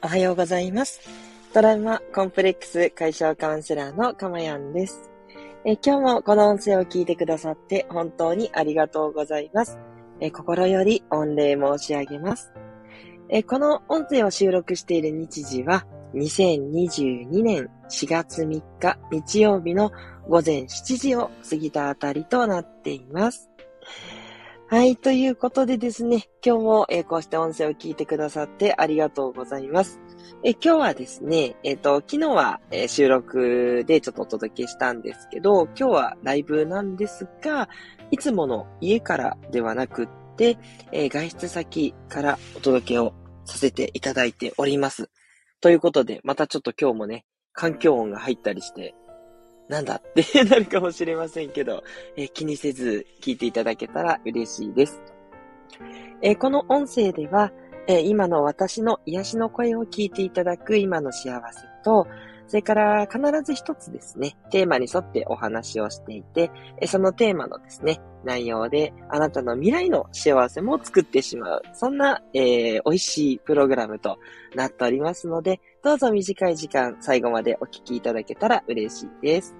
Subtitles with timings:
[0.00, 1.00] おはようございます。
[1.52, 5.10] トラウマコンプレックス解消カウンセラーのかまやんです。
[5.64, 9.76] え今日もこの音声を聞いてくださって本当にありがとうございます。
[10.20, 12.52] え心より御礼申し上げます。
[13.28, 15.84] えこの音声を収録している日時は
[16.14, 19.90] 2022年4月3日日曜日の
[20.28, 23.50] 午前7時を過ぎたあたりとなっています。
[24.70, 24.98] はい。
[24.98, 29.98] ということでですね、今日も、えー、こうして音声を聞いてくださってありがとうございます。
[30.44, 37.70] え今日はですね、えっ、ー、と、昨日は、え、収録でちょっとお届けしたんですけど、今日はライブなんですが、
[38.10, 40.58] いつもの家からではなくって、
[40.92, 43.14] え外出先からお届けを
[43.46, 45.08] させていただいております。
[45.62, 48.94] ということで、またちょっと今日もね、環境音が入ったりして、
[49.68, 51.82] なんだって なるかもしれませんけど、
[52.16, 55.02] えー、気にせず聞いていただけたら嬉しいです。
[56.22, 57.52] えー、この音声では、
[57.86, 62.06] えー、今の私の癒しの声を聞いていただく今の幸せと、
[62.48, 66.50] それから必ず一つですね、テーマに沿ってお話をしていて、
[66.86, 71.62] そのテーマのですね、内容であなたの未来の幸せも作ってしまう。
[71.74, 74.18] そんな、えー、美味しいプログラムと
[74.54, 79.56] なっておりますので、どうぞ短い時間最後までお聞きいただけたら嬉しいです。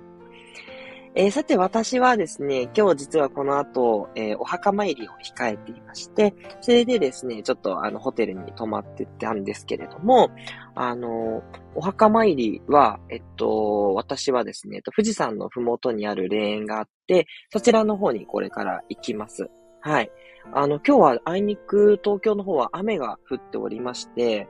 [1.15, 10.29] えー、さて私はですね、今日実はこの後、えー、お墓参りを控えていまして、それでですね、ちょっとあのホテルに泊まってたんですけれども、
[10.75, 11.43] あの、
[11.75, 19.49] お墓参りは、えっと、私はですね、富士山のふもとにある霊園があって、そちらの方にこれから行きます。
[19.81, 20.11] はい。
[20.53, 24.47] あの、今日はあいにく東京の方は雨が降っておりまして、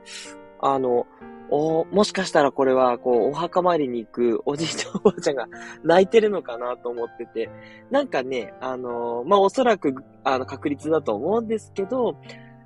[0.61, 1.07] あの、
[1.51, 5.47] お、もしかしたらこれは、こう、お墓参りに行くおじいちゃんおばあちゃんが
[5.83, 7.49] 泣いてるのかなと思ってて、
[7.89, 12.15] なんかね、あのー、まあ、おそらく、あの、確率だと思うんですけど、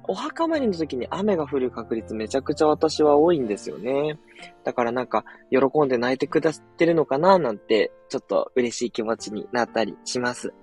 [0.06, 4.20] お墓参りの時に雨が降る確率めちゃくちゃ私は多いんですよね。
[4.66, 10.54] だからなんか、喜んで泣いてくださってるのかななんて、ちょっと嬉しい気持ちになったりします。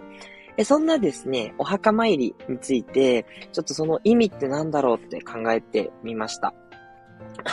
[0.57, 6.53] えそんなですね、お墓参りについて、ちょっとその意味って何だろうって考えてみました。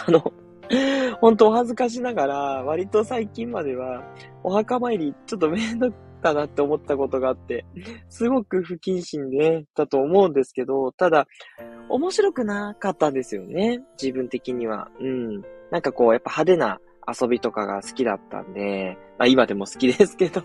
[0.06, 0.34] あの、
[1.22, 4.04] 本当お恥ずかしながら、割と最近までは、
[4.44, 7.66] お墓参りちょっとめんどったなって思ったことがあって、
[8.10, 11.28] すごく不謹慎で、だと思うんですけど、ただ、
[11.90, 13.82] 面白くなかったんですよね。
[14.02, 14.90] 自分的には。
[15.00, 15.42] うん。
[15.72, 20.42] なんかこう、やっぱ派手な遊びとかが好きだったんで、まあ今でも好きですけど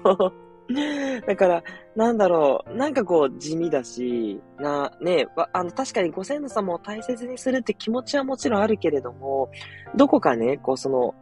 [1.27, 1.63] だから、
[1.97, 9.51] なんだろう、なんかこう地味だし、な、ね、あの、確かにご先祖様を大切にするって気持ちはもちろんあるけれども、
[9.97, 11.15] どこかね、こうその、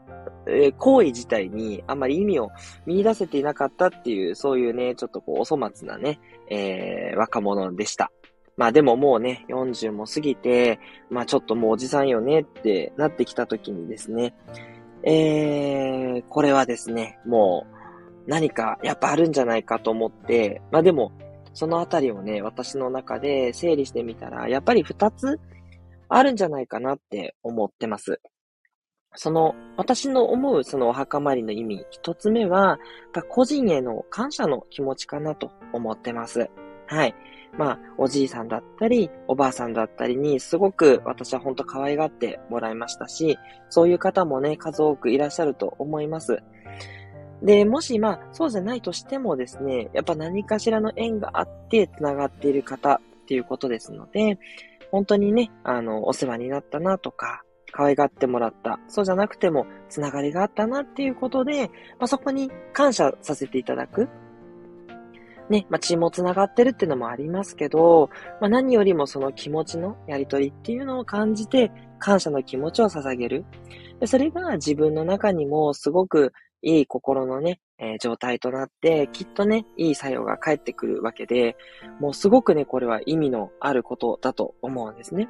[0.47, 2.51] えー、行為自体にあんまり意味を
[2.87, 8.13] 見出せていなかったっていう、そういうね、ちょっとこう、お粗末なね、えー、若者でした。
[8.57, 14.35] まあでももうね、40も過ぎて、まあちょっともうおじさんよねってなってきた時にですね、
[15.03, 17.80] えー、これはですね、もう、
[18.27, 21.13] 何かやっぱあるんじゃないかと思って、まあでも、
[21.53, 25.41] そのあたりをね、私の中で整理してみたら、やっぱり二つ
[26.09, 28.21] あるんじゃないかなって思ってます。
[29.15, 32.79] その、私の思うそのお墓参りの意味、一つ目は、
[33.29, 36.49] 個人への感謝の気持ちかなと思ってます。
[36.87, 37.15] はい。
[37.59, 43.39] まあ、おじいさんだったり、おばあさんだったりに、すごく私は本当可愛がってもらいましたし、
[43.69, 46.43] そういう方もね、数多くいらっしゃると思います。
[47.43, 54.39] で、もし、まあ、そうじゃないとしてもですね、やっぱ何かしらの縁があって繋がっている方っていうことですので、
[54.91, 57.43] 本当にね、あの、お世話になったなとか、
[57.73, 58.81] 可愛がってもらった。
[58.89, 61.69] そうじゃなくても、つながりがあったなっていうことで、
[61.99, 64.09] まあ、そこに感謝させていただく。
[65.49, 73.45] ね、まあ、血も繋がってるっていうのもありますけど、まあ、何よりもその気持ちのやりとりっていうのを感じて、感謝の気持ちを捧げる。
[74.07, 76.33] それが自分の中にもすごく
[76.63, 81.57] いい心のね、えー、状態となって、きっとね、いい作用が返ってくるわけで、
[81.99, 85.29] もうすごくね、これは意味のあることだと思うんですね。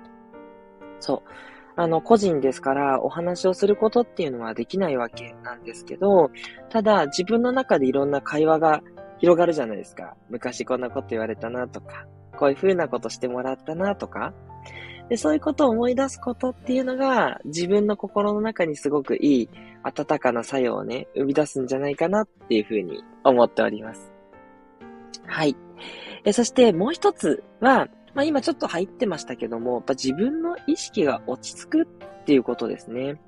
[0.99, 1.31] そう。
[1.77, 6.31] あの、個人ですからお話をすることっていうのはできないわけなんですけど、
[6.69, 8.83] ただ自分の中でいろんな会話が
[9.19, 10.17] 広がるじゃないですか。
[10.29, 12.07] 昔こんなこと言われたなとか、
[12.39, 14.35] こういう風なことしてもらったなとか、
[15.11, 19.51] で、そういうことを思い出すことっていうのが、自分の心の中にすごくいい、
[19.83, 24.13] 温かな作用をね、生み出すんじゃないかなっていうふうに思っております。
[25.27, 25.57] はい。
[26.25, 31.87] えそしてもう一つは、まあ今ちょっと入ってましたけども、やっぱ自分の意識が落ち着くっ
[32.25, 33.21] ていうことですね。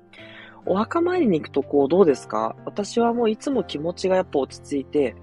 [0.65, 2.55] お墓参りに行くとこうどうですか？
[2.65, 5.15] 私はもういつも気持ちがやっぱ落ち着いて、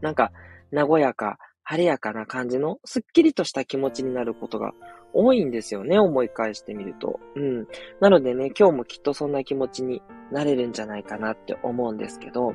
[0.00, 0.30] なんか、
[0.70, 4.72] 和やか、晴れやかな感じの、すっきりとした気持ちになることが
[5.12, 7.20] 多いんですよね、思い返してみると。
[7.34, 7.66] うん。
[8.00, 12.54] なのでね、今日もきっとそんな気持ちになれるんじゃないかなって思うんですけど、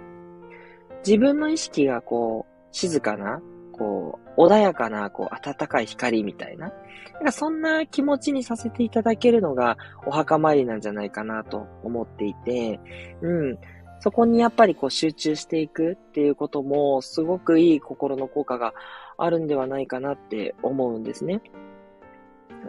[1.05, 3.41] 自分の意識がこう、静かな、
[3.73, 6.71] こう、穏やかな、こう、暖かい光みたいな。
[7.15, 12.79] なんかそんな気持ちにさせていただけるのが、お墓参りなんじゃないかなと思っていて、
[13.21, 13.57] うん。
[13.99, 18.73] そこにやっぱりこう集中していくっていうことも、すごくいい心の効果が
[19.17, 21.41] あるんではないかなって思うんですね。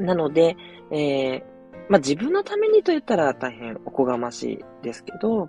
[0.00, 0.56] なので、
[0.91, 1.43] えー、
[1.88, 5.49] まあ、自分のためにと言ったら大変おこがましいですけど、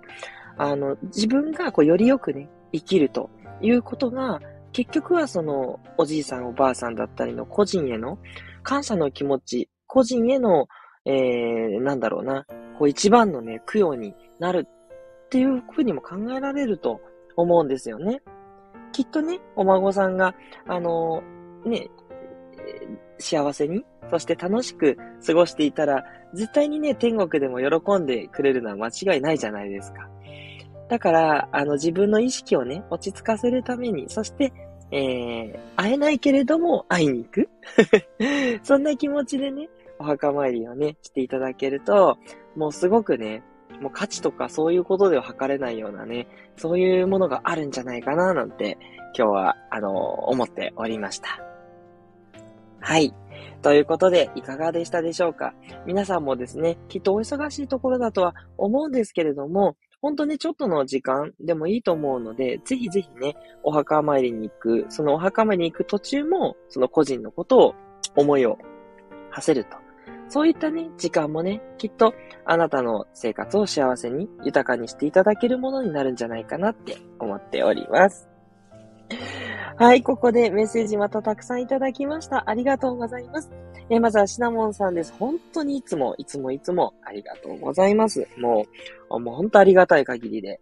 [0.58, 4.40] あの、自分がこうよりよくね、生きるということが、
[4.72, 8.18] 結局はそのおじいさんおばあさんだったりの個人への
[8.62, 10.68] 感謝の気持ち、個人への、
[11.06, 12.44] えー、なんだろうな、
[12.78, 17.00] こう一番のね、供養になるっていうふうにも考えられると
[17.36, 18.20] 思うんですよね。
[18.92, 20.34] きっとね、お孫さんが、
[20.66, 21.90] あのー、ね、
[23.18, 24.96] 幸せに、そして楽しく
[25.26, 26.04] 過ごしていたら、
[26.34, 30.08] 絶対にね、天国でも喜んでくれるのは間違いないじゃないですか。
[30.88, 34.52] だから、あの、自分の意識をね、落ち着かせるために、そして、
[34.92, 37.48] えー、会えないけれども会いに行く
[38.62, 39.68] そんな気持ちでね、
[39.98, 42.18] お墓参りをね、していただけると、
[42.54, 43.42] もうすごくね、
[43.80, 48.78] もう価値とかそういうことでは測れないようなね、そういうものがあるんじゃないかな、なんて、
[49.16, 49.90] 今日は、あの、
[50.28, 51.45] 思っておりました。
[52.86, 53.12] はい。
[53.62, 55.54] ということで、いかがでしたでしょうか？
[55.86, 63.34] 皆さんもですね、きっとお忙しいところだとは思うんですけれども、本当にちょっとの時間でもいいと思うので、ぜひぜひね、
[63.64, 67.74] お墓参りに行く、そのお墓参りに行く途中も、その個人のことを、
[68.14, 68.56] 思いを
[69.30, 69.76] 馳せると。
[70.28, 78.28] そういったね、時間もね、きっとあなたの生活を幸せに豊かにしていただけるものになるんじゃないかなって思っております。
[79.78, 82.48] はい、ここでメッセージまたたくさんいただきました。
[82.48, 83.50] ありがとうございます。
[83.90, 85.12] えまずはシナモンさんです。
[85.18, 88.26] 本当にいつも、いつもいつもありがとうございます。
[88.38, 88.64] も
[89.10, 90.60] う、もう本当ありがたい限りで。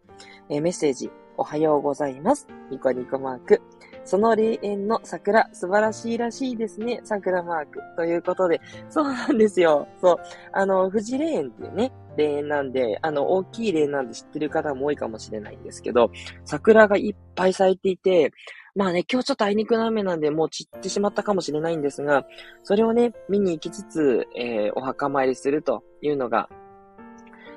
[0.49, 2.49] えメッセージ、おはようございます。
[2.72, 3.62] ニコニコマーク。
[4.05, 7.00] その霊園の桜、素晴らしいらしいですね。
[7.05, 7.81] 桜マーク。
[7.96, 8.60] ということで、
[8.90, 9.87] そうなんですよ。
[10.00, 10.17] そう。
[10.52, 16.10] あの、富士霊園っていうね、霊園なんで、あの、大きい霊園なんで知ってる方も多いかもしれないんですけど、
[16.44, 18.32] 桜がいっぱい咲いていて、
[18.76, 22.26] まあね、今日ちょっとあいにくの雨なんで、もう散ってしまったかもしれないんですが、
[22.65, 26.49] それをね、見に行きつつ、えー、お墓参りするというのが、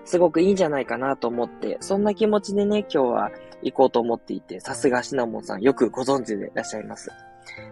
[0.06, 3.32] すごくいいんじゃないかなと思って、そんな気持ちでね、今日は
[3.64, 7.10] 行こうと思っていて、さすがシナモンさん、よくご存知でいらっしゃいます。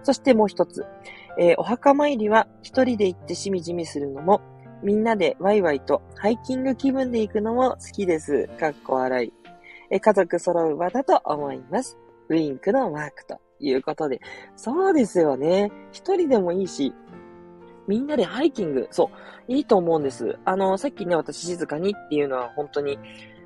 [0.02, 0.84] そしてもう一つ、
[1.38, 4.42] えー、お墓参りは一人で行ってしみじみするのも、
[4.82, 8.48] みんなでワイワイとハイキング気分で行くのも好きです。
[8.60, 9.34] かっこ笑い。
[9.92, 12.00] え家族揃う場だと思います。
[12.30, 14.20] ウィンクのマークということで。
[14.56, 15.72] そうですよね。
[15.92, 16.94] 一人でもいいし、
[17.88, 19.12] みんなでハイキング、そ
[19.48, 20.38] う、いいと思うんです。
[20.46, 22.98] あの、さっきね、私静かにっていうのは本当に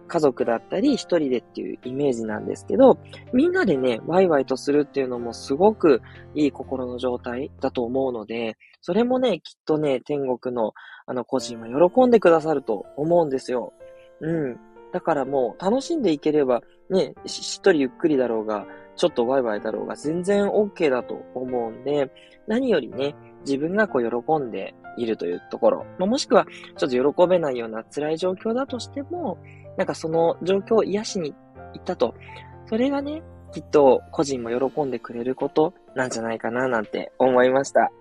[0.09, 2.97] 家族だったり一人でっていうイメージなんですけど、
[3.33, 6.01] みんなでね、ワイワイとするっていうのもすごく
[6.35, 10.73] いい心の状態だと思うので、それもね、きっとね、天国の
[11.05, 13.73] あの個人は喜んでくださると思うんですよ。
[14.21, 14.59] うん。
[14.91, 18.65] だからもう楽しんでいければ、ね、しっとりゆっくりだろうが、
[18.95, 22.11] ちょっとワイワイだろうが全然 OK だと思うんで、
[22.47, 23.15] 何よりね、
[23.45, 26.45] 自分がこう喜んでいるというところ、まあ、もしくは
[26.77, 29.37] ちょっと喜べないような辛い状況だとしても、
[29.77, 31.33] なんかその状況を癒しに
[31.73, 32.13] 行ったと。
[32.65, 37.91] それがね、きっと個人も喜んでくれることなんじゃないかななんて思いました。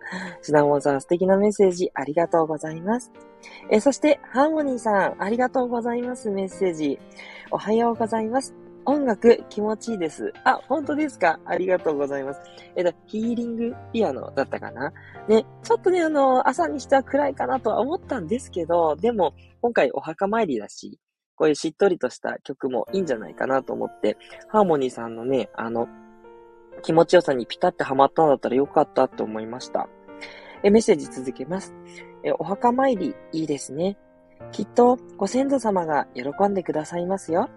[0.43, 3.11] シナモンさん素敵なメッセージありがとうございます。
[3.71, 6.99] えそして、ハーモニーさんありがとうございますメッセージ。
[7.51, 8.55] おはようございます。
[8.85, 10.33] 音楽気持ちいいです。
[10.45, 11.39] あ、本当ですか？
[11.45, 12.41] ありがとうございます。
[12.75, 14.93] えっと、ヒーリングピアノだったかな？
[15.29, 20.99] ね、ちょっとね、あの、朝にしては暗いかなとは思ったんですけど、でも、今回お墓参りだし、
[21.39, 24.17] こういうしっとりとした曲もいいんじゃないかなと思って、
[24.49, 25.89] ハーモニーさんのね、あの、
[26.83, 29.89] 気持ちよさにピタってハマったんだったらよかったって思いました。
[30.63, 31.75] え、メッセージ続けます。
[32.25, 33.97] え、お墓参りいいですね。
[34.53, 37.49] きっとご先祖様が喜んでくださいますよ。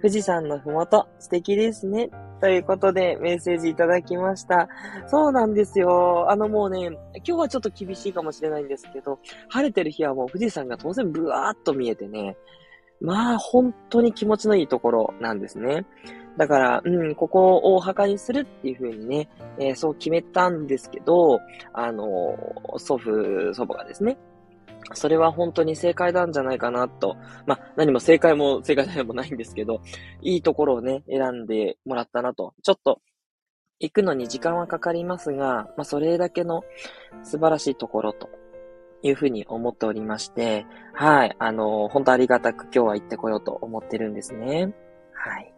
[0.00, 2.10] 富士山のふもと、素敵ですね。
[2.40, 4.68] ということで、メッセージいただきました。
[5.06, 6.30] そうなんですよ。
[6.30, 12.36] あのもうね、今日はちょっと厳しいかもしれないんですけど、晴れてる日はもう富士山が当然ブワーっと見えてね、
[13.04, 15.84] まあ本当に気持ちのいいところなんですね。
[16.38, 21.38] だから、うん、ここをお墓にするっていう風にね、えー、そう決めたんですけど、
[21.72, 22.36] あの、
[22.78, 24.16] 祖父、祖母がですね、
[24.94, 27.16] それは本当に正解なんじゃないかなと。
[27.46, 29.80] まあ、何も正解も正解でもないんですけど、
[30.22, 32.54] いいところをね、選んでもらったなと。
[32.62, 33.00] ちょっと、
[33.80, 36.62] 行くのに時間はかかりますが、まあ、それだけの
[37.22, 38.30] 素晴らしいところと
[39.04, 44.72] いうふうに思っておりまして、はい、あの、本当ありがたく今日は行ってこようと思ってるんですね。
[45.12, 45.54] はい。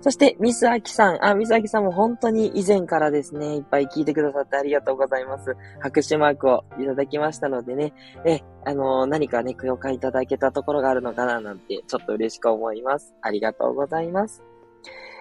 [0.00, 1.24] そして、ミスアキさん。
[1.24, 5.56] あ、ミスアキさんも本当に以前からですね、いっぱい聞いてくださってありがとうございます。
[5.78, 7.92] 拍手マークをいただきましたのでね、
[8.24, 13.14] え、あの、何かね、共感いただけたところがあるのかななんて、ちょっと嬉しく思います。
[13.20, 14.42] ありがとうございます。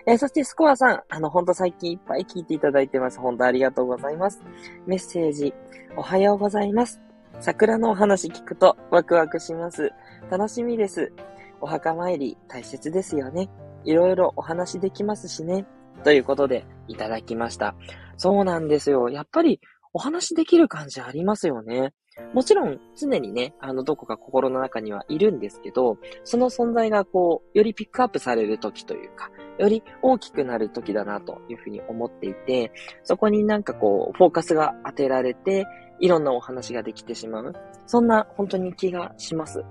[0.08, 3.20] えー、そしてスコアさん、あの、ほんと最近いっぱい聞いていただいてます。
[3.20, 4.41] 本当ありがとうございます。
[4.88, 5.53] メッセージ、
[5.96, 7.11] おはようございます。
[7.42, 9.92] 桜のお話聞くとワクワクします。
[10.30, 11.12] 楽しみです。
[11.60, 13.50] お墓参り大切ですよね。
[13.84, 15.66] いろいろお話できますしね。
[16.04, 17.74] ということで、いただきました。
[18.16, 19.10] そうなんですよ。
[19.10, 19.60] やっぱり、
[19.92, 21.94] お話できる感じありますよね。
[22.36, 32.72] もちろん、常にね、あの、どこか心の中にはいるんですけど、その存在がこう、よりピックアップされる時というか、より大きくなる時だなというふうに思っていて、
[33.04, 35.66] そこになんかこう、フォーカスが当てられて、
[36.01, 37.55] いろんなお話ができてしまう。
[37.86, 39.63] そんな本当に気がします。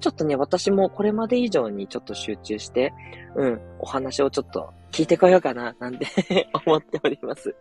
[0.00, 2.92] ちょっとね、私もこれまで以上にちょっと集中して、
[3.34, 6.06] うん、お話をちょっと聞いてこようかな、なんて
[6.66, 7.54] 思っております。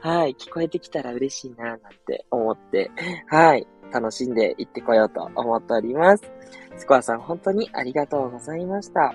[0.00, 2.90] はい、聞こえてきたら嬉しいな、なんて思って、
[3.28, 6.32] はい、楽しんでいってこようと思っております。
[6.76, 9.14] スコアさん、本当にありがとうございました。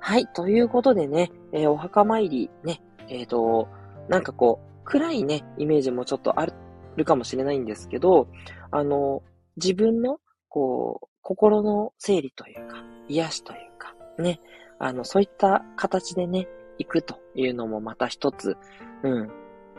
[0.00, 3.68] はい、ということでね、えー、お墓参り、ね、えっ、ー、と、
[4.08, 6.52] なんかこう、暗いね、イメージもちょっとある
[6.98, 8.28] るかもしれないんですけど、
[8.70, 9.22] あの、
[9.56, 14.40] 自分のこう、心の整理というか、癒しというか、ね、
[14.78, 18.56] あの、そういった形でね、行くというのもまた一つ、
[19.02, 19.30] うん、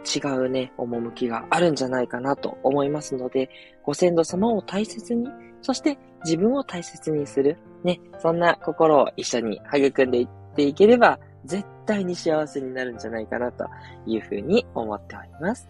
[0.04, 3.50] 違うね、趣があるんじゃないかなと思いますので、
[3.84, 5.28] ご先祖様を大切に、
[5.62, 13.66] そして自分を大切にする、ね、そんな心を一緒に育んでいっていければ、絶対に幸せになるんじゃないかなと
[14.06, 15.70] いうふうに思っております。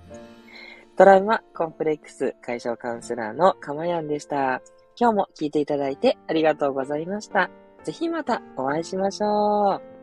[1.00, 4.62] トラウマコンプレックス解消カウンセラーのかまやんでした。
[5.00, 7.50] 今日も聞いていただいてありがとうございました。
[7.86, 9.99] ぜひまたお会いしましょう。